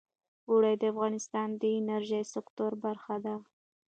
اوړي 0.49 0.73
د 0.81 0.83
افغانستان 0.93 1.49
د 1.61 1.63
انرژۍ 1.79 2.23
سکتور 2.33 2.71
برخه 2.85 3.15
ده. 3.25 3.35